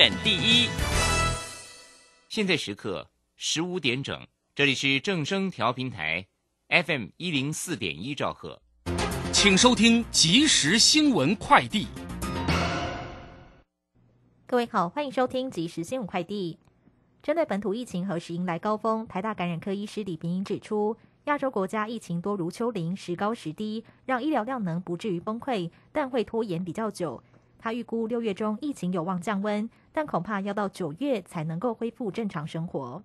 [0.00, 0.66] 远第一。
[2.30, 3.06] 现在时刻
[3.36, 6.26] 十五点整，这里是正声调频台
[6.70, 8.62] ，FM 一零四点一兆赫，
[9.30, 11.86] 请收听即时新闻快递。
[14.46, 16.58] 各位好，欢迎收听即时新闻快递。
[17.22, 27.22] 针对本土疫情何时迎来高峰，台大感染科医师李平英指出，亚洲国家疫情多如丘陵，时高时低，让医疗量能不至于崩溃，但会拖延比较久。
[27.58, 33.02] 他预估六月中疫情有望降温，但恐怕要到九月才能够恢复正常生活。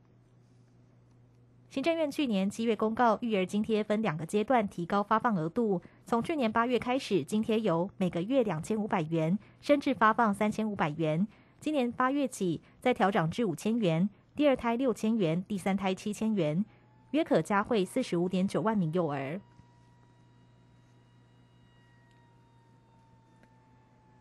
[1.69, 11.27] 行政院去年七月公告，育儿津贴分两个阶段提高发放额度，从去年八月开始，津贴由每个月两千五百元升至发放三千五百元。
[11.59, 16.63] 今年八月起再调涨至五千元，第二胎六千元，第三胎七千元，
[17.11, 19.41] 约可加惠四十五点九万名幼儿。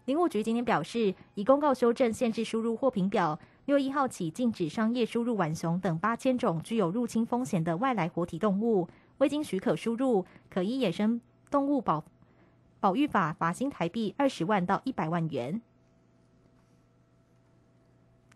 [0.06, 11.18] 林务局今天表示，已公告修正限制输入货品表，六一号起禁止商业输入浣熊等八千种具有入侵风险的外来活体动物，未经许可输入，可依野生
[11.50, 12.04] 动物保
[12.80, 15.62] 保育法罚新台币二十万到一百万元。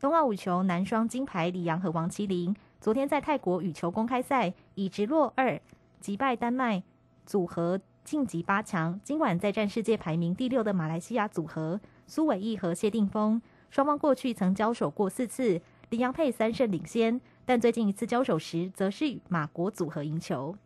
[0.01, 5.61] 冬奥羽球男双金牌李阳和王麒麟昨天在泰国羽球公开赛以直落二
[6.01, 6.83] 击败丹麦
[7.27, 7.79] 组合。
[8.09, 20.57] 晋级八强，今晚再战世界排名第六的马来西亚组合苏伟毅和谢定峰，双方过去曾交手过四次，李阳配三胜领先，但最近一次交手时则是与马国组合赢球。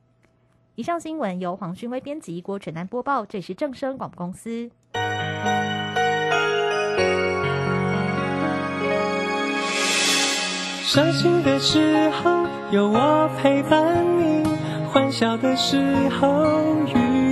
[0.76, 4.70] 以上新闻由黄勋威编辑，郭纯南播报，这是正声广播公司。
[10.84, 14.44] 伤心的时候有我陪伴你，
[14.92, 16.30] 欢笑的时候
[16.86, 17.31] 与。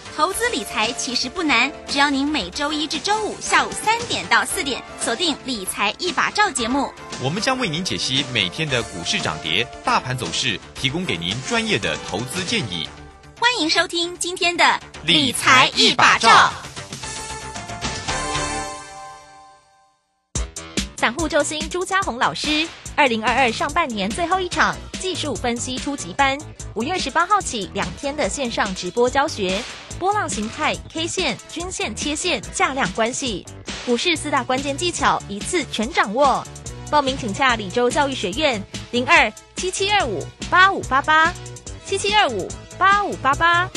[0.15, 12.87] 投资理财其实不难，只要您每周一至周五下午三点到四点锁定《理财一把照》节目，我们将为您解析每天的股市涨跌、大盘走势，提供给您专业的投资建议。
[13.39, 14.65] 欢迎收听今天的
[15.05, 16.29] 《理财一把照》。
[20.97, 26.37] 散户救星朱家红老师，二零二二上半年最后一场技术分析初级班，
[26.75, 29.59] 五月十八号起两天的线上直播教学。
[29.97, 33.45] 波浪形态、K 线、均线、切线、价量关系，
[33.85, 36.45] 股市四大关键技巧一次全掌握。
[36.91, 41.33] 报名请洽李州教育学院零二七七二五八五八八
[41.85, 42.47] 七七二五
[42.77, 43.69] 八五八八。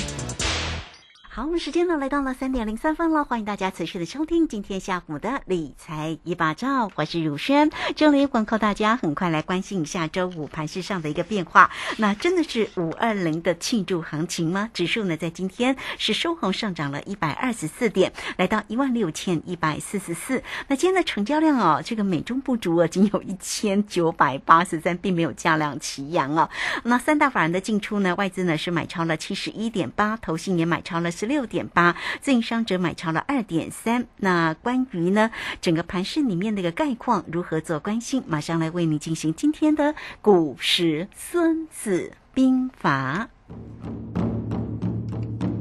[1.37, 7.73] 好，我们时间呢来到了三点零三分了，欢迎大家持续的收听今天下午的理财一把照，我是如轩。
[7.97, 11.73] 这里广告大家很快来关心一下周五盘市上的一个变化。
[11.97, 14.71] 那真的是五二零的庆祝行情吗？
[14.73, 20.41] 指数呢在今天是收红上涨了一百二十四点，来到一万六千一百四十四。
[20.69, 26.49] 那今天的成交量哦，这个美中不足啊，仅有一千九百八十三，并没有价量齐扬哦。
[26.85, 31.11] 那三大法人的进出呢，外资呢是买超了七十一点八，投信也买超了。
[31.27, 34.07] 六点八，自营商者买超了二点三。
[34.17, 35.31] 那关于呢
[35.61, 43.29] 整个盘市里面的一个概况如何做关心，马上来为你进行今天的股市孙子兵法。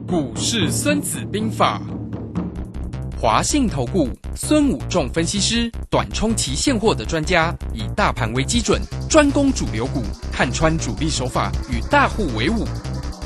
[0.08, 1.82] 股市孙子兵法，
[3.20, 12.64] 华信投顾孙武仲分析师，短冲期现货的专家，以大盘为基准，专攻主流股，看穿主力手法，与大户为伍。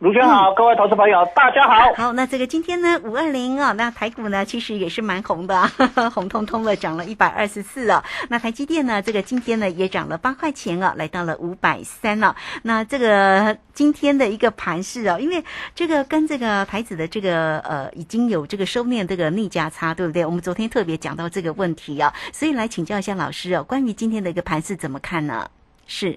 [0.00, 1.92] 卢轩好，各位投资朋友，大家好。
[1.96, 5.60] 好，那这个今天呢，五二零啊，那台股呢，其实也是蛮红的，
[6.14, 8.04] 红彤彤的，涨了一百二十四啊。
[8.28, 12.36] 那台积电呢，这个今天呢也涨了八块钱啊，来到了五百三了。
[12.62, 15.42] 那这个今天的一个盘势啊，因为
[15.74, 20.24] 这个跟这个台子的这个呃已经有这个收面这个逆价差，对不对？
[20.24, 25.50] 我们昨天特别讲到这个问题啊，所以来请教一下老师哦，关于今天的一个盘势怎么看呢？
[25.88, 26.16] 是，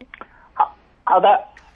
[0.53, 0.71] 好
[1.03, 1.27] 好的。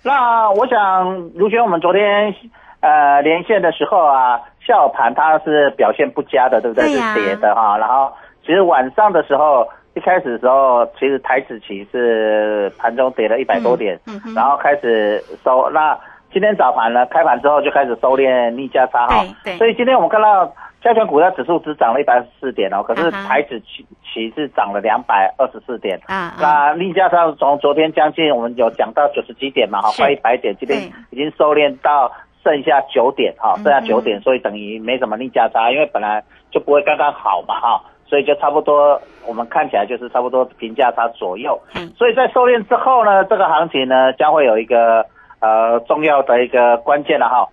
[0.05, 2.31] 那我想，如轩，我们昨天，
[2.79, 6.85] 呃连线的时候啊，下午盘它是表现不佳的，对不对？
[6.89, 7.75] 是跌的哈。
[7.79, 8.13] 然后
[8.45, 13.99] 其实晚上的时候，一开始的时候，其实台子期是盘中跌了一百多点，
[14.35, 15.67] 然后开始收。
[15.71, 15.97] 那
[16.31, 19.23] 今天早盘呢，开盘之后就开始收敛逆价差哈。
[19.43, 20.53] 对对所以今天我们看到
[20.85, 25.99] 加权股票指数只涨了一百四点哦，可是台指期期是涨了两百二十四点。
[26.05, 32.11] 啊啊，那逆价差从昨天将近我们有讲到九十几点嘛，哈，快一百点，今天已经收敛到
[32.43, 41.59] 剩下九点，哈，嗯剩下九点，所以等于没什么逆价差，因为本来就不会刚刚好嘛，哈，所以就差不多，我们看起来就是差不多平价差左右。
[41.73, 45.03] 嗯所以在收敛之后呢，这个行情呢将会有一个
[45.39, 47.49] 呃重要的一个关键了哈。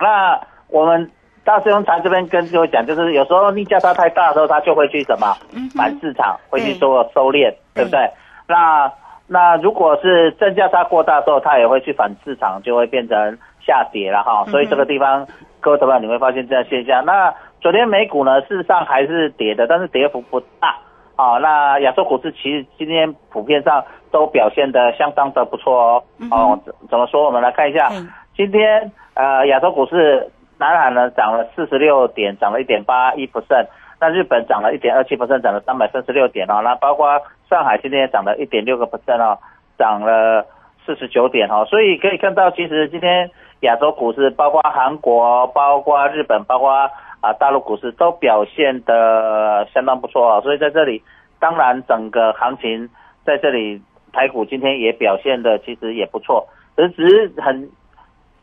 [0.00, 0.40] 那
[0.70, 1.10] 我们
[1.48, 5.34] 大师兄台这边跟各位讲，就是有时候逆价差太大的时候，它就会去什么
[5.74, 7.98] 反市场，会去对做收敛，对不对？
[8.46, 8.92] 那
[9.26, 14.44] 那如果是正价差过大的时候，它也会去反市场，就会变成下跌了哈。
[14.50, 15.26] 所以这个地方，
[15.60, 17.02] 各位朋友你会发现这样现象。
[17.06, 20.76] 那昨天美股呢，事实上还是跌的，但是跌幅不大。
[21.16, 26.02] 啊，那亚洲股市其实今天普遍上都表现的相当的不错哦。
[26.18, 27.24] 嗯哦，怎怎么说？
[27.24, 28.06] 我们来看一下，嗯
[28.36, 33.66] 今天呃亚洲股市，南韩呢涨了四十六点，涨了一点八一 percent。
[34.00, 36.60] 那日本涨了一点二七 percent，涨了三百三十六点哦。
[36.62, 39.38] 那包括上海今天也涨了一点六个 percent 哦，
[39.76, 40.46] 涨了
[40.86, 41.64] 四十九点哦。
[41.68, 46.70] 所以可以看到，其实今天亚洲股市，包括韩国、包括日本、包括
[47.20, 50.40] 啊大陆股市都表现的相当不错哦。
[50.42, 51.02] 所以在这里，
[51.40, 52.88] 当然整个行情
[53.24, 53.82] 在这里，
[54.12, 56.46] 台股今天也表现的其实也不错，
[56.76, 57.68] 只是只是很，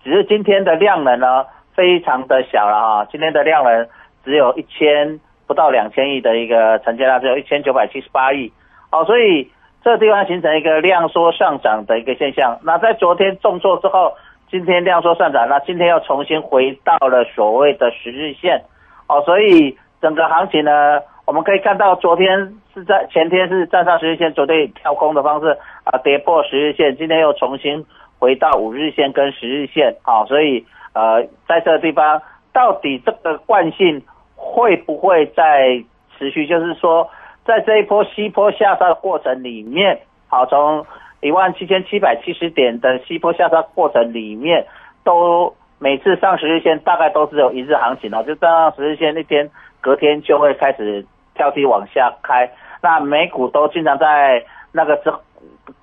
[0.04, 1.46] 只是今天的量能呢
[1.76, 3.88] 非常的小了哈，今天的量能
[4.24, 8.52] 只有一千不到两千亿的一个成交量，只有一千九百七十八亿，
[8.92, 9.52] 哦，所以
[9.84, 12.58] 这个地方形成一个量缩上涨的一个现象。
[12.64, 14.14] 那在昨天重挫之后，
[14.50, 18.64] 今天量缩上涨，那今天又重新回到了所谓的十日线，
[19.08, 27.86] 哦，所以整个行情呢，我们可以看到昨天是在前天是站上十日线，昨天跳空的方式啊跌破十日线，今天又重新
[28.18, 34.02] 回到五日线跟十日线，好、所以呃在这个地方到底这个惯性
[34.36, 35.84] 会不会再
[36.18, 36.48] 持续？
[36.48, 37.08] 就是说
[37.46, 40.84] 在这一波西坡下杀的过程里面，好从
[41.22, 44.66] 一万七千七百七十点的西坡下杀过程里面，
[45.04, 49.50] 都每次上十日线大概都只有一日行情哦，就上十日线那天，
[49.82, 51.06] 隔天就会开始
[51.36, 52.50] 跳低往下开。
[52.82, 55.20] 那美股都经常在那个之后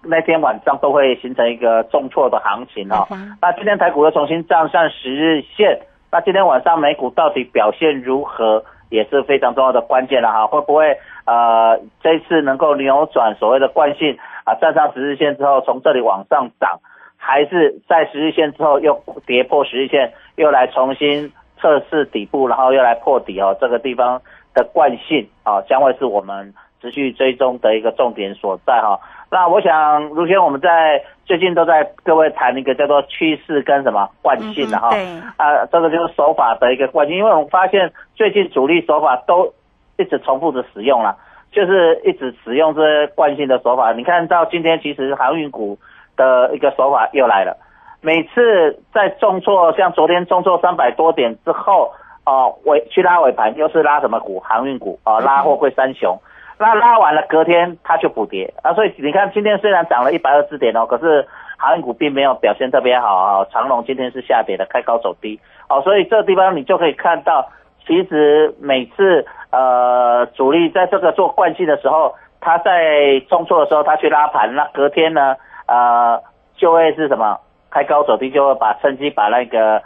[0.04, 3.06] 那天晚上都会形成一个重挫的行情哦。
[3.10, 10.46] 嗯那今天台股又重新站上十日线，那今天晚上美股到底表现如何，也是非常重要的关键了哈。
[10.46, 16.80] 会不会呃这次能够扭转所谓的惯性啊，站上十日线之后从这里往上涨，
[17.16, 24.20] 还是在十日线之后又跌破十日线，又来重新测试底部，然后又来破底哦，这个地方
[24.52, 28.98] 的惯性啊，将会是我们持续追踪的一个重点所在哈。
[29.32, 34.90] 那我想，如轩我们在最近都在各位谈一个叫做趋势跟什么惯性的哈。
[34.92, 39.54] 嗯啊，这个就是手法的一个惯性，因为我们发现最近主力手法都
[39.96, 41.16] 一直重复的使用了，
[41.50, 43.94] 就是一直使用这惯性的手法。
[43.94, 45.78] 你看到今天其实航运股
[46.14, 47.56] 的一个手法又来了，
[48.02, 51.90] 每次在重挫，像昨天重挫三百多点之后，
[52.26, 54.38] 哦、尾去拉尾盘，又是拉什么股？
[54.40, 56.18] 航运股啊、拉货柜三雄。
[56.62, 61.26] 那拉完了，隔天它就补跌啊，所以你看今天虽然涨了一百二十点哦，可是
[61.58, 63.46] 航运股并没有表现特别好啊。
[63.50, 67.48] 长龙今天是下跌的，开高走低哦，所以这地方你就可以看到，
[67.86, 76.20] 其实每次呃主力在这个做惯性的时候，他在冲错的时候，他去拉盘，那隔天呢呃
[76.56, 77.38] 就会是什么
[77.70, 79.82] 开高走低，就会把趁机把那个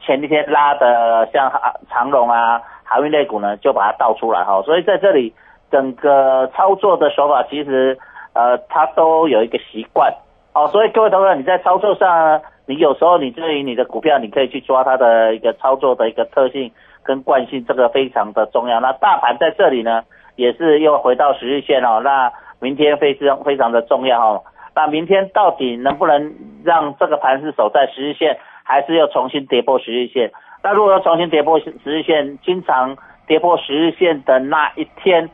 [0.00, 5.32] 前一天拉的像啊长龙啊航运类股呢，就把它倒出来哈、所以在这里
[5.72, 7.98] 整个操作的手法其实
[8.34, 10.14] 呃它都有一个习惯
[10.52, 16.70] 哦，所以各位同学你在操作上，你有时候你对于你的股票，你可以去抓它的一个操作的一个特性
[17.02, 18.78] 跟惯性，这个非常的重要。
[18.78, 20.02] 那大盘在这里呢，
[20.36, 24.42] 也是又回到十日线哦，那明天非常非常的重要哦。
[24.74, 30.30] 那明天到底能不能让这个盘是守在十日线，还是又重新跌破十日线？
[30.62, 35.30] 那如果要重新跌破十日线，经常跌破十日线的那一天，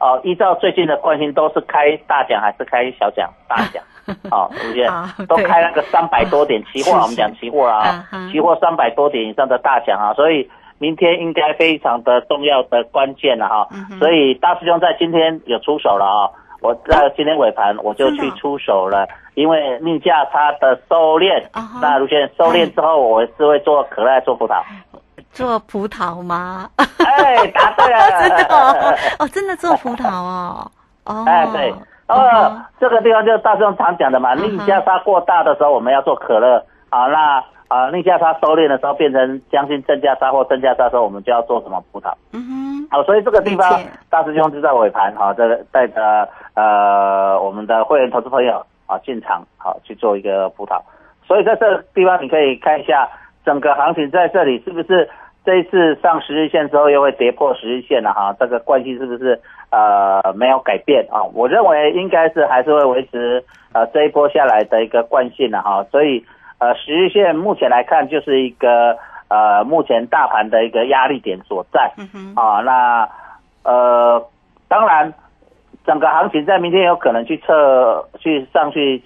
[0.00, 3.28] 哦，依照最近的惯性，都是开大奖还是开小奖？
[3.48, 3.82] 大奖，
[4.30, 5.06] 哦，对不对好？
[5.28, 13.68] 都开那个三百多点期货 啊，我们讲期货啊期货三百多点以上的大奖啊，所以明天应该非常的重要的关键了哈。
[13.98, 16.30] 所以大师兄在今天有出手了啊，
[16.62, 21.42] 我在今天尾盘我就去出手了因为逆价差的收敛。
[21.80, 24.60] 那如先收敛之后，我是会做可乐，做葡萄。
[25.38, 26.68] 做葡萄吗？
[26.98, 30.68] 哎，答对了， 真的哦，哦，真的做葡萄哦，
[31.04, 31.70] 哦，哎，对，
[32.08, 34.52] 嗯呃哼，这个地方就是大众常讲的嘛，嗯哼。
[34.54, 36.64] 逆价差过大的时候，我们要做可乐。
[36.90, 42.12] 啊，那啊逆价差收敛的时候，变成将近正价差或正价差的时候，我们就要做什么葡萄。
[42.32, 42.42] 嗯
[42.88, 43.80] 哼，好，所以这个地方
[44.10, 50.80] 大师兄就在尾盘哈，这个带着呃我们的会员投资朋友啊进场好去做一个葡萄，
[51.26, 53.06] 所以在这个地方你可以看一下
[53.44, 55.08] 整个行情在这里是不是
[55.48, 59.40] 这一次上十日线之后又会跌破十日线了哈，这个惯性是不是
[59.70, 61.24] 呃没有改变啊？
[61.32, 66.22] 我认为应该是还是会维持呃这一波下来的一个惯性的哈，所以
[66.58, 68.94] 呃十日线目前来看就是一个
[69.28, 71.90] 呃目前大盘的一个压力点所在。
[72.14, 73.08] 嗯，啊，那
[73.62, 74.22] 呃，
[74.68, 75.14] 当然，
[75.86, 79.02] 整个行情在明天有可能去测去上去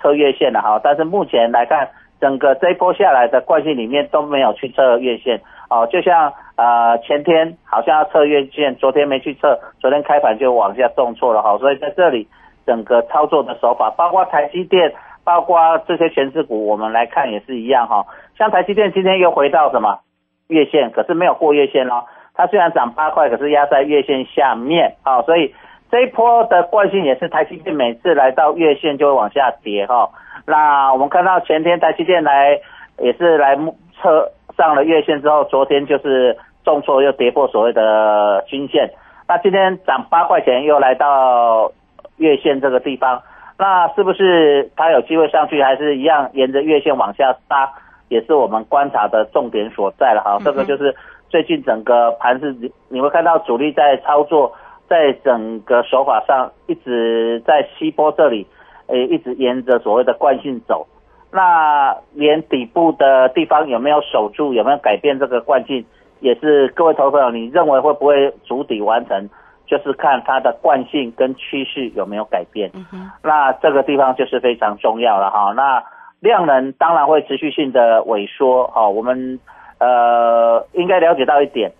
[0.00, 1.86] 测月线了哈，但是目前来看，
[2.22, 5.38] 整个这一波下来的惯性里面都没有去测月线
[5.74, 12.28] 哦，就像呃前天好像要测月线，昨天没去测，昨天开盘就往下重挫了哈，所以在这里
[12.64, 18.06] 整个操作的手法，包括台积电，包括这些全指股，我们来看也是一样哈，
[18.38, 19.98] 像台积电今天又回到什么？
[20.46, 22.04] 月线，可是没有过月线哦。
[22.34, 25.54] 它虽然涨八块，可是压在月线下面啊、所以
[25.90, 30.10] 这一波的惯性也是台积电每次来到月线就会往下跌哈、
[30.46, 32.60] 那我们看到前天台积电来
[32.98, 33.56] 也是来
[34.02, 38.90] 测上了月线之后，昨天就是重挫又跌破所谓的均线。
[39.26, 41.72] 那今天涨八块钱又来到
[42.16, 43.22] 月线这个地方，
[43.58, 47.70] 那是不是它有机会上去，还是一样沿着月线往下杀？
[48.08, 50.38] 也是我们观察的重点所在了哈。
[50.44, 50.94] 这个就是
[51.30, 54.52] 最近整个盘是，你你会看到主力在操作，
[54.86, 58.46] 在整个手法上一直在西波这里，
[58.88, 60.86] 诶，一直沿着所谓的惯性走。
[61.34, 65.84] 那连底部的地方有没有守住，有没有改变这个惯性，
[66.20, 69.28] 也是各位投资朋友，你认为会不会筑底完成？
[69.66, 72.70] 就是看它的惯性跟趋势有没有改变。
[72.74, 75.52] 嗯，那这个地方就是非常重要了哈。
[75.56, 75.82] 那
[76.20, 78.88] 量能当然会持续性的萎缩哈。
[78.88, 79.40] 我们
[79.80, 81.72] 呃应该了解到一点，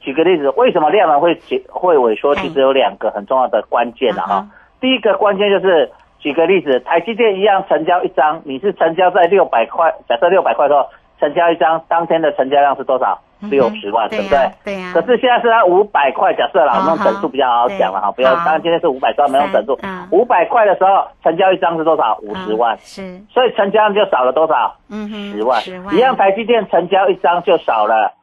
[0.00, 2.32] 举个例子，为什么量能会减会萎缩？
[2.34, 4.50] 哎其实有两个很重要的关键的哈嗯。
[4.80, 10.88] 第一个关键就是，举个例子，台积电一样成交一张，你是成交在六百块，假设六百块的时候
[11.20, 13.20] 成交一张，当天的成交量是多少？
[13.40, 14.50] 六十万，对不对？
[14.64, 20.08] 对呀，可是现在是它五百块，假设啦，我们用整数比较好讲了哈，不要，好当然今天是五百张，没用整数嗯。
[20.10, 22.18] 五百块的时候，成交一张是多少？
[22.20, 24.74] 五十万嗯，是，所以成交量就少了多少？
[24.90, 25.60] 嗯哼，十万。
[25.60, 28.14] 十万，一样，台积电成交一张就少了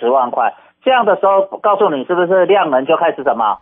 [0.00, 0.54] 十万块。
[0.82, 3.58] 这样的时候，告诉你是不是量能就开始什么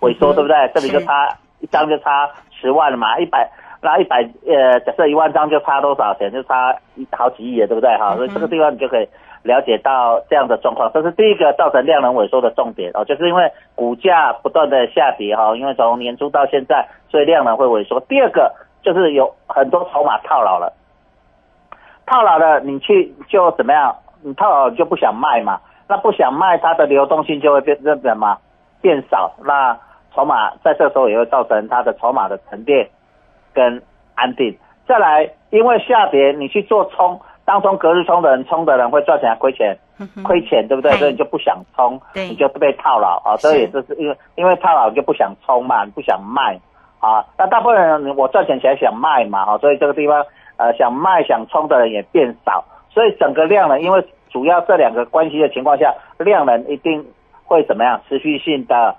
[0.00, 0.70] 萎缩，对不对？
[0.74, 2.30] 这里就差一张就差
[2.60, 3.50] 十万了嘛，一百
[3.82, 6.30] 那一百呃，假设一万张就差多少钱？
[6.30, 7.90] 就差一好几亿了，对不对？
[7.96, 9.08] 哈，所以这个地方你就可以
[9.42, 10.90] 了解到这样的状况。
[10.92, 18.00] 这是第一个造成量能萎缩的重点哦，就是因为股价不断的下跌哈，因为从年初到现在，所以量能会萎缩。
[18.00, 18.52] 第二个
[18.82, 20.72] 就是有很多筹码套牢了。
[22.06, 23.96] 套牢了，你去就怎么样？
[24.22, 28.36] 你套牢就不想卖嘛，那不想卖，它的流动性就会变变什么？
[28.82, 29.32] 变少。
[29.44, 29.78] 那
[30.14, 32.88] 筹码在这时候也会造成它的筹码的沉淀
[33.52, 33.82] 跟
[34.14, 34.56] 安定。
[34.86, 39.76] 再来，因为下跌，你去做冲，当冲隔日冲的人，冲的人会赚钱还亏钱？
[40.24, 40.90] 亏钱，对不对？
[40.90, 43.36] 哎所以你就不想冲，你就被套牢啊。
[43.36, 46.58] 是这也就是因为因为套牢你就不想冲嘛，你不想卖
[46.98, 47.24] 啊。
[47.38, 50.24] 那大部分人我赚钱起来想卖嘛，哈，所以这个地方
[50.56, 57.06] 呃想卖想冲的人也变少，所以整个量呢，因为主要这两个关系的情况下，量能一定
[57.44, 58.96] 会怎么样持续性的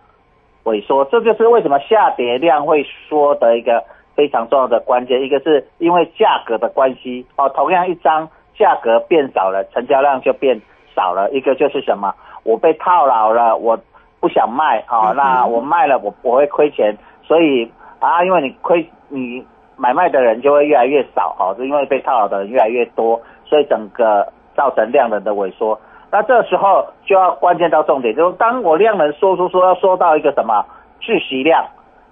[0.64, 3.84] 萎缩，这就是为什么下跌量会缩的一个
[4.16, 5.22] 非常重要的关键。
[5.22, 10.62] 一个是因为价格的关系，哦，同样一张价格变少了，成交量就变
[10.96, 11.30] 少了。
[11.32, 12.14] 一个就是什么，
[12.44, 13.80] 我被套牢了，我
[14.20, 19.44] 不想卖，哦，那我卖了我我会亏钱，所以啊，因为你亏你
[19.78, 25.80] 买卖的人就会越来越少，哦、是因为被套牢的人越来越多，所以整个造成量能的萎缩。
[26.12, 30.66] 那这时候就要关键到重点，就是当我量能缩出说要缩到一个什么
[31.02, 31.66] 窒息量，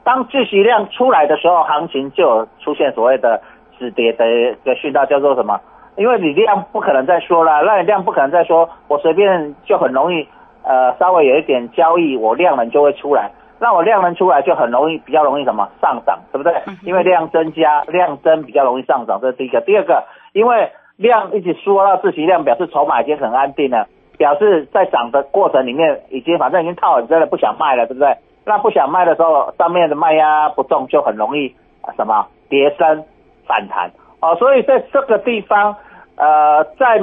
[0.03, 3.41] 当窒息量出来的时候，行情就有出现所谓的
[3.77, 5.59] 止跌的一个讯号，叫做什么？
[5.97, 10.25] 因为你量不可能再说了，那你量不可能再说，我随便就很容易，
[10.63, 13.29] 呃，稍微有一点交易，我量能就会出来。
[13.59, 16.53] 那我量能出来就很容易，比较容易什么上涨，对不对？
[16.83, 19.59] 因为量增加，量增比较容易上涨，这是第一个。
[19.59, 23.87] 第二个，因为量一直缩到自习量，表示筹码已经很安定了，
[24.17, 28.17] 表示在涨的过程里面已经反正已经套了，你真的不想卖了，对不对？
[28.45, 31.55] 那不想卖的时候，上面的卖压不动，就很容易、
[31.95, 33.05] 什么跌升
[33.47, 33.89] 反弹
[34.19, 35.73] 哦，所以在这个地方，
[36.17, 36.99] 呃，在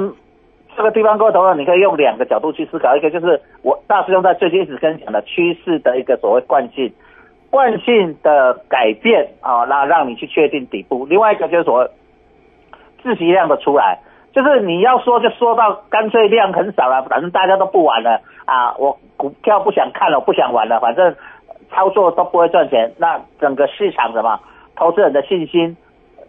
[0.75, 6.93] 这个地方过头呢，你可以用两个角度去思考，一个就是我大师兄在最近一直跟你讲的趋势的一个所谓惯性，
[7.49, 11.89] 惯性的改变啊，那让你去确定底部；另外一个就是所谓
[13.01, 13.99] 自习量的出来，
[14.33, 21.15] 就是你要说就说到干脆量很少了，反正大家都不玩了啊，我股票不想看了，我不想玩了，反正
[21.71, 24.39] 操作都不会赚钱，那整个市场什么
[24.75, 25.75] 投资人的信心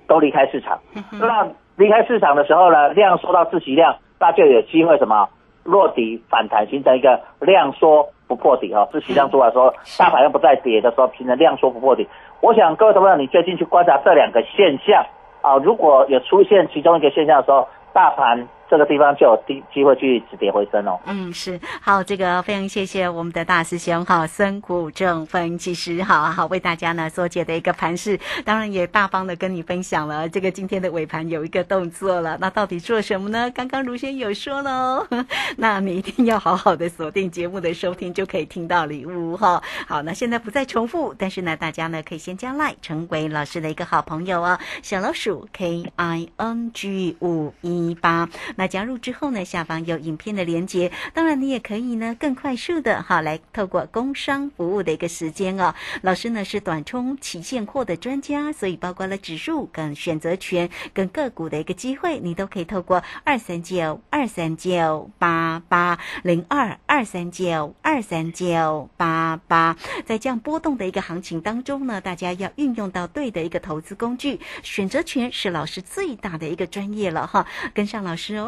[0.07, 0.79] 都离开市场，
[1.21, 3.97] 那离开市场的时候呢，量缩到自习量。
[4.21, 5.29] 那就有机会什么
[5.63, 8.85] 落底反弹，形成一个量缩不破底哈。
[8.91, 12.09] 自习量出来说，大盘又不再跌的时候，形成量缩不破底。
[12.41, 15.07] 我想各位朋友，你最近去观察这两个现象
[15.41, 18.47] 啊，如果有出现其中一个现象的时候，大盘。
[18.71, 20.99] 这个地方就有机机会去止跌回升哦。
[21.07, 33.51] 嗯，是好，这个非常谢谢我们的大师兄哈，孙谷正分析师哈，好为大家呢所解的一个盘势，当然也大方的跟你分享了这个今天的尾盘有一个动作了，那到底做什么呢？
[33.55, 35.09] 刚刚如轩有说了哦，
[35.57, 39.63] 那你一定要好好的锁定节目的收听，就可以听到礼物哈。
[39.87, 48.29] 好，那现在不再重复，但是呢，大家呢可以先加 line 成为老师的一个好朋友哦，小老鼠 K I N G 五一八。
[48.59, 55.73] 那加入之后呢，下方有影片的连接，当然你也可以呢更快速的哈来透过工商服务的一个时间哦。
[56.03, 78.48] 老师呢是短冲期现货的专家，所以包括了指数跟选择权跟个股的一个机会，你都可以透过二三九二三九八八零二二三九二三九八八，在这样波动的一个行情当中呢，大家要运用到对的一个投资工具，选择权是老师最大的一个专业了哈，跟上老师哦。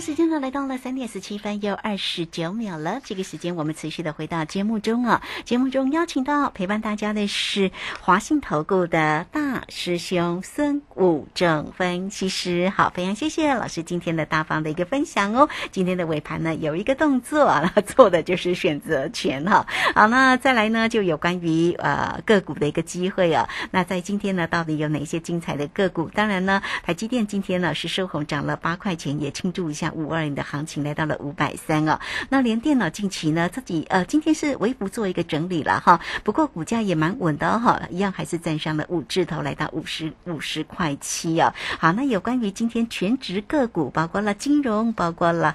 [0.00, 3.00] 时间呢来到了三点十七分又二十九秒了。
[3.04, 5.22] 这个时间我们持续的回到节目中啊。
[5.44, 12.68] 节目中邀请到陪伴大家的是华信投顾的大师兄孙武正分析师。
[12.68, 15.48] 好，非常谢谢老师今天的大方的一个分享哦。
[15.70, 19.64] 今天的尾盘呢有一个动作， 做的就是选择权哈。
[19.94, 23.48] 好，那再来呢就有关于呃个股的一个机会啊。
[23.70, 26.10] 那在今天呢到底有哪些精彩的个股？
[26.12, 29.68] 当然呢，台积电今天呢是收红，涨了八块钱，也庆祝。
[29.68, 31.98] 一下五二零的行情来到了五百三哦，
[32.30, 41.52] 那连电脑近期呢自己呃今天是微幅做一个整理了哈，不过股价也蛮稳的哈，一样还是站上了五字头，来到五十五十块七哦。
[41.78, 45.54] 好，那有关于今天全职个股，包括了金融，包括了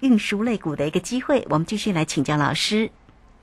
[0.00, 2.90] 运输类股的一个机会，我们继续来请教老师。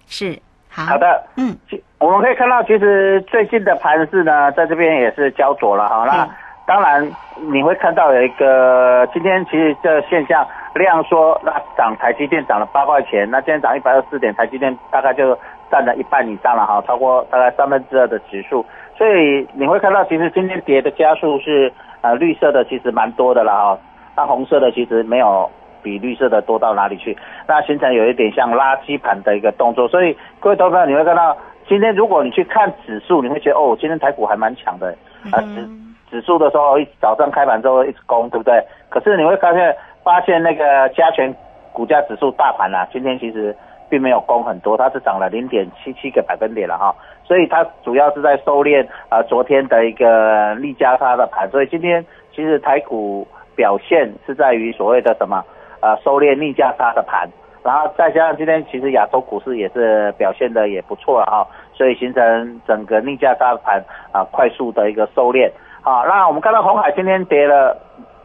[0.07, 1.57] 是好好的，嗯，
[1.97, 6.44] 我们可以看到，其实最近的盘势呢，在这边也是焦灼了哈，那。
[6.67, 7.07] 当然，
[7.51, 15.37] 你会看到有一个今天其实这现象量说，那涨台积电涨了八块钱，那今天涨一百二十四点，台积电大概就
[15.69, 18.65] 占了一半以上了哈，超过大概三分之二的指数。
[18.97, 23.77] 所以你会看到，其实今天跌的加速是呃绿色的其实蛮多的了哈，
[24.17, 25.47] 那红色的其实没有
[25.83, 27.15] 比绿色的多到哪里去，
[27.47, 29.87] 那形成有一点像垃圾盘的一个动作。
[29.87, 34.87] 所以各位投资者你会看到，今天如果你去看指数，你会觉得哦，今天台股还蛮强的
[35.31, 35.39] 啊。
[35.41, 35.69] 指
[36.09, 38.63] 指数的时候，一早上开盘之后一直攻，对不对？
[38.89, 41.33] 可是你会发现，发现那个加权
[41.73, 43.55] 股价指数大盘啊，今天其实
[43.89, 46.95] 并没有攻很多，它是涨了零点七七个百分点了哈。
[47.25, 55.43] 所以它主要是在收敛啊昨天的一个利加差的盘，所以今天其实台股表现是在于所谓的什么
[55.79, 57.27] 啊收敛逆加差的盘，
[57.63, 65.49] 然后再加上今天其实亚洲股市也是表现的也不错了哈，所以形成整个逆加差盘啊快速的一个收敛。
[65.85, 67.77] 好，那我们看到红海今天跌了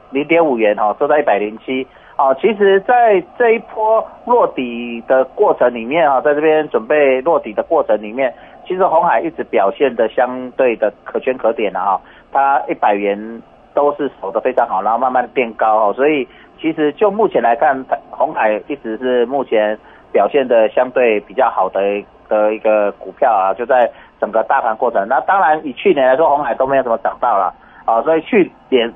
[0.09, 1.87] 零点五元，哈，收在一百零七。
[2.17, 8.33] 好，其实，在这一波落底的过程里面，啊，在这边准备落底的过程里面，
[8.67, 12.01] 其实红海一直表现的相对的可圈可点的哈，
[12.33, 13.43] 它一百元
[13.75, 16.27] 都是守的非常好，然后慢慢变高，哈，所以
[16.59, 17.77] 其实就目前来看，
[18.11, 19.79] 红海一直是目前
[20.11, 23.91] 表现的相对比较好的的一个股票啊，就在。
[24.21, 27.55] 整个大盘过程，那当然以去年来说，红海都没有怎么涨到了
[27.85, 28.93] 啊，所以去年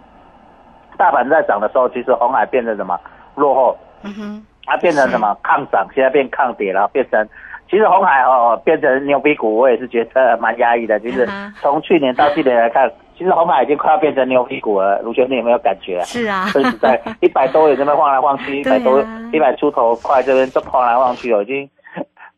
[0.96, 2.98] 大盘在涨的时候，其实红海变成什么
[3.34, 7.26] 落后，嗯哼，它变成什么抗涨，现在变抗跌了，变成。
[7.66, 11.00] 其实红海哦变成牛逼股，我也是觉得蛮压抑的。
[11.00, 15.00] 其实嗯哼从去年到今年来看，其实红海已经快要变成牛逼股了。
[15.00, 16.04] 卢轩，你有没有感觉、啊？
[16.04, 21.68] 是啊，说实在，一百多也这边晃来晃去， 一百多一百出头快这边都晃来晃去哦，已经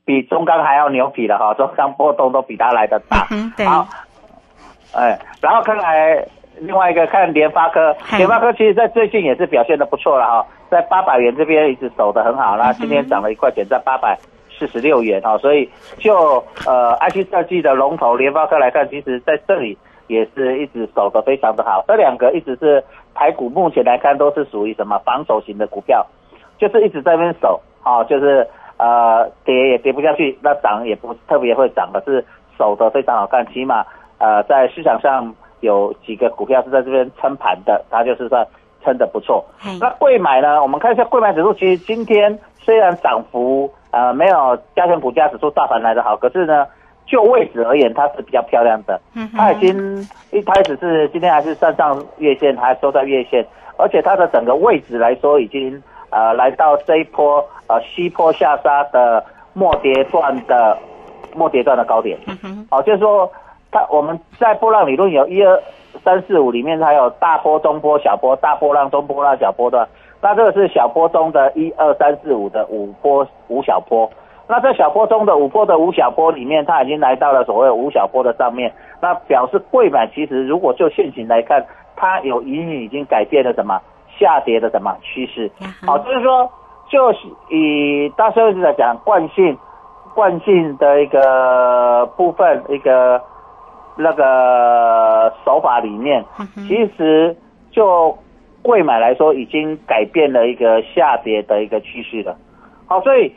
[0.06, 3.26] 比中钢还要牛皮了哈，中钢波动都比它来的大。
[3.32, 3.86] 嗯，对，好，
[4.94, 6.24] 哎，然后看来
[6.58, 8.16] 另外一个看联发科，嗨。
[8.16, 14.16] 联发科其实在最近也是表现的不错了哈，在八百元这边一直守的很好，啦今天涨了一块钱，在八百
[14.56, 26.06] 四十六元哈，所以就呃 IC 设计的龙头联发科来看，其实在这里也是一直守的非常的好，这两个一直是台股目前来看都是属于什么防守型的股票，
[26.58, 28.46] 就是一直在那边守，哦，就是
[28.78, 32.24] 呃跌也跌不下去，那涨也不特别会涨，可是
[32.58, 33.84] 守得非常好看，起码
[34.18, 38.46] 呃在市场上有几个股票是在这边撑盘的，它就是算
[38.84, 39.44] 撑的不错。
[39.58, 40.62] 嘿，那贵买呢？
[40.62, 46.66] 我们看一下贵买指数，其实今天虽然涨幅呃没有加权股价指数大盘来的好，可是呢，
[47.06, 49.00] 就位置而言，它是比较漂亮的。
[49.14, 49.98] 嗯它已经
[50.30, 53.44] 一开始是今天还是站上月线，还收在月线，
[53.78, 60.76] 而且它的整个位置来说，已经呃来到这一波呃西坡下杀的末跌段的
[61.34, 62.18] 末跌段的高点。
[62.26, 63.30] 嗯哼，哦，就是说
[63.70, 65.60] 它我们在波浪理论有一二
[66.04, 69.86] 三四五里面，它有大波、中波、小波，大波浪、中波浪、小波段。
[70.20, 74.10] 那这个是小波中的一二三四五的五波五小波。
[74.48, 78.72] 那在小波中的五波的五小波里面，它已经来到了所谓五小波的上面。
[79.00, 81.64] 那表示贵买其实如果就现行来看，
[81.96, 83.80] 它有隐隐已经改变了什么
[84.18, 85.50] 下跌的什么趋势。
[85.84, 86.50] 好、哈，就是说，
[86.88, 87.18] 就是
[87.50, 89.56] 以大社会来讲，惯性
[90.14, 93.20] 惯性的一个部分，一个
[93.96, 96.24] 那个手法里面，
[96.68, 97.36] 其实
[97.70, 98.16] 就
[98.62, 102.36] 贵买来说，已经改变了一个下跌的一个趋势了。
[102.86, 103.32] 好，所以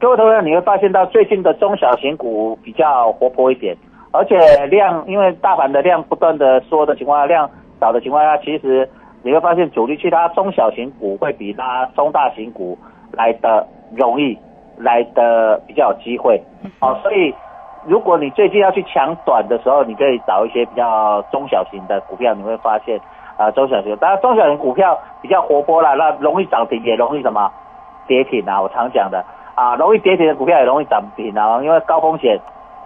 [0.00, 3.76] 各位同学，你会发现到最近的中小型股比较活泼一点，
[4.12, 7.48] 而且量，因为大盘的量不断的缩的情况下，量
[7.80, 8.88] 少的情况下，其实
[9.26, 12.78] 你会发现主力去拉中小型股会比拉中大型股
[13.10, 14.38] 来的容易，
[14.78, 16.40] 来的比较有机会。
[16.78, 17.34] 好，所以
[17.84, 23.00] 如果你最近要去抢短的时候，你可以找一些比较中小型的股票，你会发现
[23.36, 27.50] 啊、中小型，当然中小型股票比较活泼啦，那容易涨停，也容易什么
[28.06, 29.24] 跌停啊，我常讲的
[29.56, 32.38] 啊，容易跌停的股票也容易涨停啊，因为高风险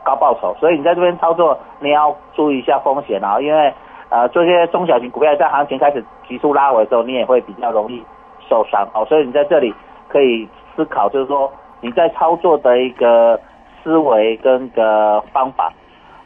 [0.03, 3.71] 高报酬，所以你在这边操作你要注意一下风险啊，因为
[4.11, 8.03] 呃这些中小型股票在行情开始急速拉回的时候，你也会比较容易
[8.49, 9.75] 受伤哦，所以你在这里
[10.09, 13.41] 可以思考，就是说你在操作的一个
[13.83, 15.73] 思维跟个方法。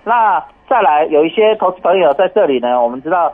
[0.03, 3.33] 那再来有一些投资朋友在这里呢，我们知道，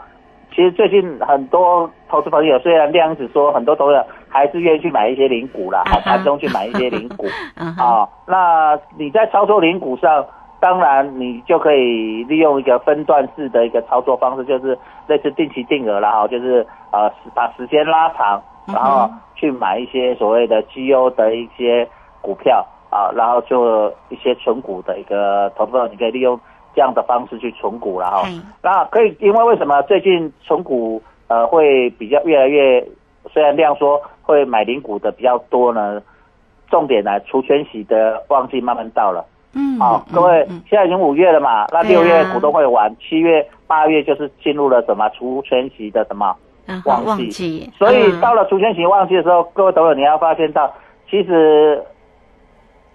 [0.50, 7.26] 其实最近很多投资朋友虽然量子说很多投资者还是愿意去买一些零股啦，啊哈好盘中去买一些零股
[7.58, 8.08] 啊。
[8.26, 10.24] 那你在操作零股上，
[10.60, 21.88] 当然你就可以利用一个分段式的一个操作方式，就是类似定期定额啦，哈，就是呃把时间拉长，然后去买一些所谓的绩优的一些
[22.20, 26.38] 股票啊，然后做一些存股的一个投资，你可以利用
[26.74, 28.22] 这样的方式去存股了哈。
[28.24, 28.30] 嘿，
[28.62, 32.86] 那可以，因为为什么最近存股呃会比较越来越，
[33.32, 36.02] 虽然量说会买零股的比较多呢，
[36.68, 39.24] 重点呢，除权息的旺季慢慢到了。
[39.54, 46.36] 嗯，好、嗯各位嗯，现在已经五月了嘛，那六月股东会完，七月、八月就是进入了什么除权息的什么？
[46.84, 47.68] 旺季。
[47.76, 48.20] 所以嗯。
[48.20, 50.72] 到了除权息旺季的时候，各位朋友你要发现到，
[51.10, 51.82] 其实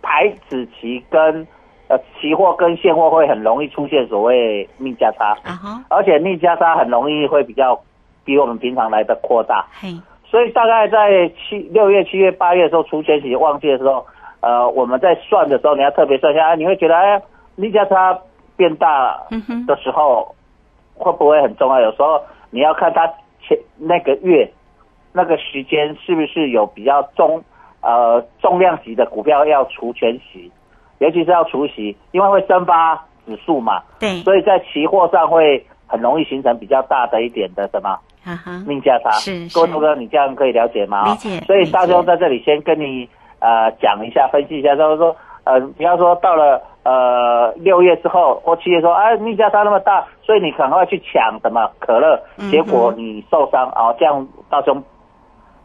[0.02, 1.46] 台子期跟
[1.90, 5.36] 呃期货跟现货会很容易出现所谓逆价差，
[5.90, 7.78] 而且逆价差很容易会比较
[8.24, 9.66] 比我们平常来的扩大。
[9.82, 9.90] 嘿，
[10.26, 14.06] 所以大概在七六月、七月、八月的时候，除权息旺季的时候，
[14.42, 17.22] 呃，我们在算的时候，你要特别算一下，哎你会觉得哎，
[17.56, 18.20] 逆价差
[18.56, 19.20] 变大
[19.68, 20.36] 的时候，
[20.94, 21.82] 会不会很重要？
[21.82, 22.22] 有时候
[22.52, 23.08] 你要看它
[23.42, 24.52] 前那个月
[25.14, 27.44] 那个时间是不是有比较重
[27.82, 30.52] 呃重量级的股票要除权息，
[31.00, 32.96] 尤其是要除息，因为会蒸发
[33.26, 37.90] 指数嘛，对，所以在期货上会很容易形成比较大的一点的什么
[38.24, 39.12] 啊哈，逆价差。
[39.12, 41.06] 是是各位同哥，你这样可以了解吗？
[41.06, 43.08] 理解所以大兄在这里先跟你
[43.46, 54.84] 呃讲一下，分析一下，就是说呃，不要说到了呃六月之后或七月说，哎，逆价差那么大，所以你赶快去抢什么可乐结果你受伤啊、这样大兄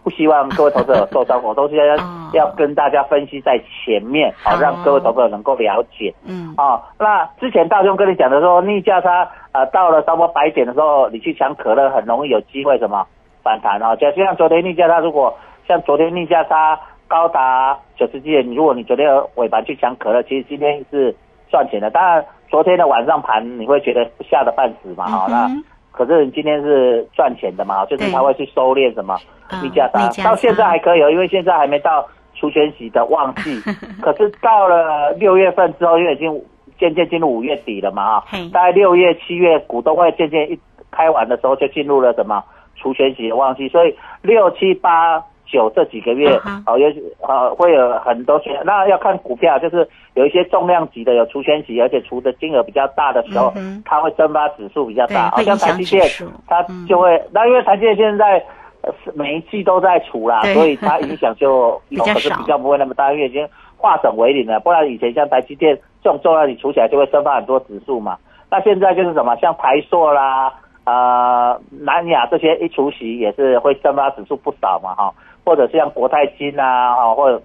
[0.02, 6.14] 不希望各位投资者受伤，我都是要哦要跟大家分析在前面，好、好让各位投资者能够了解。
[6.26, 13.06] 嗯哦，那之前大兄跟你讲的说，逆价差呃到了差不多百点的时候，你去抢可乐很容易有机会什么
[13.42, 13.96] 反弹哦。
[13.96, 15.36] 就像昨天逆价差，如果
[15.68, 16.78] 像昨天逆价差
[17.11, 21.12] 高达九十几点，如果你昨天尾盘去抢可乐，其实今天是
[21.51, 21.90] 赚钱的。
[21.90, 25.49] 当然，昨天的晚上盘你会觉得吓得半死嘛，哈、那
[25.90, 29.14] 可是你今天是赚钱的嘛，就是他会去收敛什么
[29.49, 33.61] 啊逆价差逆，价到现在差还可以哦，因为现在还没到除权息的旺季，
[34.01, 36.40] 可是到了六月份之后，因为已经
[36.79, 40.57] 渐渐进入五月底了嘛，嘿哈，大概六月、七月股东会渐渐一
[40.92, 42.44] 开完的时候，就进入了什么
[42.77, 45.25] 除权息的旺季，所以六七八。
[45.50, 46.86] 九这几个月嗯哼，哦，有
[47.20, 53.52] 呃会有很多选，那要看股票，就是有一些重量级的有除权息，而且除的金额比较大的时候，
[53.84, 56.06] 它会蒸发指数比较大，好像台积电，
[56.46, 56.86] 它嗯。
[56.86, 58.42] 就会，那因为台积电现在
[58.82, 64.58] 呃是每一季都在除啦，所以它影响就 比有，可是比较不会那么大，因为已经化整为零了。
[64.60, 68.16] 不然以前像台积电这种重量你除起来就会蒸发很多指数嘛。
[68.50, 70.52] 那现在就是什么，像台塑啦、
[70.84, 75.12] 呃南亚这些一除息也是会蒸发指数不少嘛哈，
[75.44, 77.42] 或者是像国泰金啊，啊或者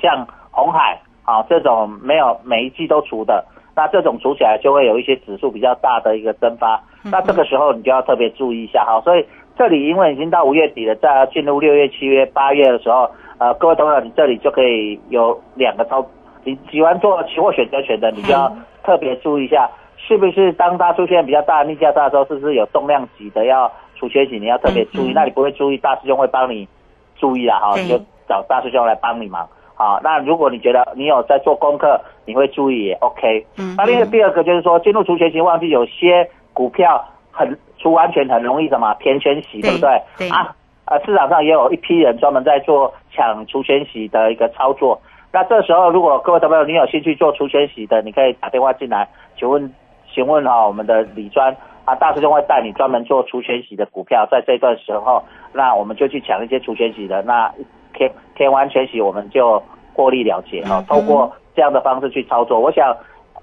[0.00, 9.00] 像红海啊这种没有每一季都除的，那这种除起来就会有一些指数比较大的一个蒸发，那这个时候你就要特别注意一下哈。
[9.02, 9.24] 所以
[9.56, 16.04] 这里因为已经到五月底了，在进入六月、七月、八月的时候，呃，各位同学，你这里就可以有两个操，
[16.44, 18.52] 你喜欢做期货选择权的，你就要
[18.84, 19.68] 特别注意一下，
[20.08, 25.10] 是不是当它出现比较大的逆价差的时候，是不是有重量级的要除缺息，你要特别注意。
[25.10, 26.66] 嗯嗯那你不会注意，大师兄会帮你
[27.16, 29.46] 注意啊，哈，你就找大师兄来帮你忙。
[29.74, 33.46] 好，那如果你觉得你有在做功课，你会注意也 OK。
[33.58, 40.02] 嗯那另外第二个就是说，进入除权息旺季，有些股票很除完全很容易什么填权息，对不对？
[40.16, 45.00] 对啊，呃，市场上也有一批人专门在做抢除权息的一个操作。
[45.30, 49.06] 那这时候，如果各位朋友你有兴趣做除权息的，你可以打电话进来，
[49.38, 49.72] 请问，
[50.12, 57.52] 请问哈、我们的李专啊，大师兄会带你专门做除权息的股票，在这段时候，那我们就去抢一些除权息的，那
[57.94, 59.62] 填填完全息，我们就
[59.94, 62.96] 获利了结哈、嗯透过这样的方式去操作，我想，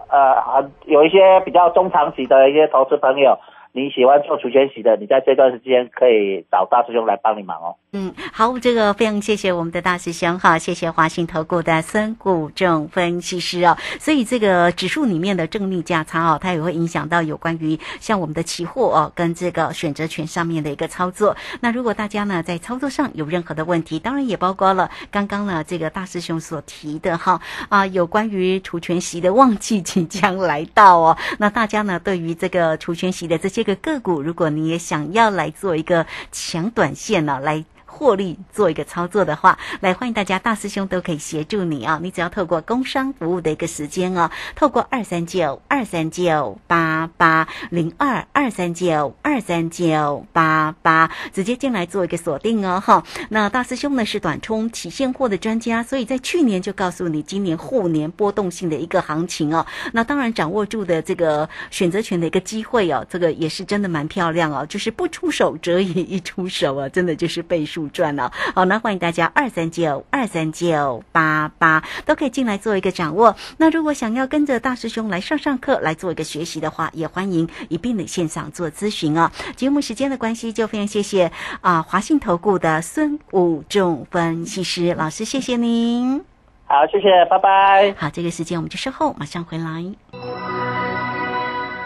[0.10, 3.38] 呃，很有一些比较中长期的一些投资朋友，
[3.76, 7.76] 你喜欢做除权息的，你在这段时间可以找大师兄来帮你忙哦。
[7.92, 13.76] 嗯，好，这个非常谢谢我们的大师兄哈，谢谢华信投顾的孙谷正分析师哦。
[14.00, 21.36] 所以这个指数里面的正逆价差哦，它也会影响到有关于像我们的期货哦跟这个选择权上面的一个操作。
[21.60, 31.18] 那如果大家呢在操作上有任何的问题，当然也包括了刚刚呢这个大师兄所提的哈啊，有关于除权息的旺季即将来到哦。
[31.40, 37.66] 那大家呢对于这个除权息的这些个个股，如果你也想要来做一个强短线呢、来。
[37.96, 41.98] 获利做一个操作的话，来欢迎大家，大师兄都可以协助你啊！
[42.04, 53.02] 你只要透过工商服务的一个时间哦，透过二三九二三九八八零二二三九二三九八八直接进来做一个锁定哦哈。
[53.30, 59.66] 那大师兄呢是短冲起现货的专家，所以在去年就告诉你今年后年波动性的一个行情哦。
[59.94, 73.36] 那当然掌握住的这个选择权的一个机会哦，这个也是真的蛮漂亮哦，就是不出手则已，一出手啊，真的就是倍数赚了、好，那欢迎大家二三九二三九八八都可以进来做一个掌握。
[73.58, 79.32] 那如果想要跟着大师兄来上上课来做一个学习的话，也欢迎一并的线上做咨询啊。
[79.56, 86.24] 节目时间的关系，就非常谢谢啊华信投顾的孙武仲分析师老师，谢谢您。
[86.68, 87.94] 好，谢谢，拜拜。
[87.98, 90.85] 好，这个时间我们就稍后马上回来。